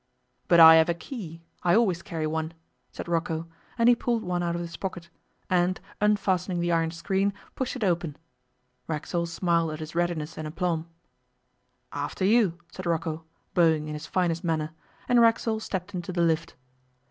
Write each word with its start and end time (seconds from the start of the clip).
'But 0.47 0.59
I 0.59 0.77
have 0.77 0.89
a 0.89 0.95
key. 0.95 1.43
I 1.61 1.75
always 1.75 2.01
carry 2.01 2.25
one,' 2.25 2.55
said 2.91 3.07
Rocco, 3.07 3.47
and 3.77 3.87
he 3.87 3.93
pulled 3.95 4.23
one 4.23 4.41
out 4.41 4.55
of 4.55 4.61
his 4.61 4.75
pocket, 4.75 5.11
and, 5.47 5.79
unfastening 6.01 6.59
the 6.59 6.71
iron 6.71 6.89
screen, 6.89 7.33
pushed 7.53 7.75
it 7.75 7.83
open. 7.83 8.17
Racksole 8.87 9.27
smiled 9.27 9.73
at 9.73 9.79
his 9.79 9.93
readiness 9.93 10.39
and 10.39 10.47
aplomb. 10.47 10.87
'After 11.91 12.25
you,' 12.25 12.57
said 12.71 12.87
Rocco, 12.87 13.25
bowing 13.53 13.89
in 13.89 13.93
his 13.93 14.07
finest 14.07 14.43
manner, 14.43 14.71
and 15.07 15.21
Racksole 15.21 15.59
stepped 15.59 15.93
into 15.93 16.11
the 16.11 16.23
lift. 16.23 16.55